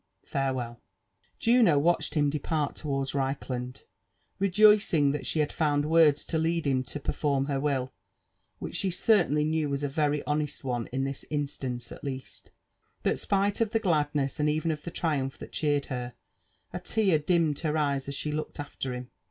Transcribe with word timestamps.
—Farewell." 0.23 0.81
Juno 1.37 1.77
watched 1.77 2.15
him 2.15 2.31
depart 2.31 2.75
towards 2.75 3.13
Reichland, 3.13 3.83
rejoicing 4.39 5.11
that 5.11 5.27
she 5.27 5.41
had 5.41 5.51
found 5.51 5.85
words 5.85 6.25
to 6.25 6.39
lead 6.39 6.65
him 6.65 6.81
to 6.85 6.99
perform 6.99 7.45
her 7.45 7.59
will, 7.59 7.93
which 8.57 8.75
she 8.77 8.89
certainly 8.89 9.43
knew 9.43 9.69
was 9.69 9.83
a 9.83 9.87
very 9.87 10.23
honest 10.23 10.63
one 10.63 10.87
in 10.87 11.03
this 11.03 11.23
instance 11.29 11.91
at 11.91 12.03
least; 12.03 12.49
but 13.03 13.19
spite 13.19 13.61
of 13.61 13.69
the 13.69 13.77
gladness 13.79 14.39
and 14.39 14.49
even 14.49 14.71
of 14.71 14.81
the 14.81 14.89
triumph 14.89 15.37
that 15.37 15.51
cheered 15.51 15.85
her, 15.85 16.15
a 16.73 16.79
tear 16.79 17.19
dimmed^ 17.19 17.59
her 17.59 17.77
eye 17.77 17.93
as 17.97 18.11
she 18.15 18.31
looked 18.31 18.59
after 18.59 18.95
him. 18.95 19.11